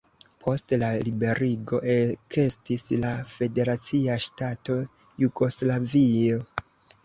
[0.43, 4.81] Post la liberigo ekestis la federacia ŝtato
[5.25, 6.45] Jugoslavio.